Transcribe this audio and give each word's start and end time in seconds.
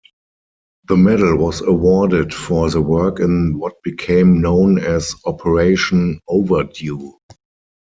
The 0.87 0.97
medal 0.97 1.37
was 1.37 1.61
awarded 1.61 2.33
for 2.33 2.71
the 2.71 2.81
work 2.81 3.19
in 3.19 3.59
what 3.59 3.83
became 3.83 4.41
known 4.41 4.79
as 4.79 5.13
"Operation 5.25 6.19
Overdue". 6.27 7.19